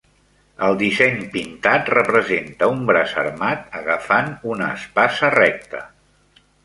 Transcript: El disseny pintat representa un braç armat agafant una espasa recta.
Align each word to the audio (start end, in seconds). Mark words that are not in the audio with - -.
El 0.67 0.77
disseny 0.77 1.17
pintat 1.35 1.91
representa 1.95 2.69
un 2.77 2.81
braç 2.87 3.13
armat 3.25 3.79
agafant 3.81 4.33
una 4.55 4.71
espasa 4.79 5.31
recta. 5.37 5.85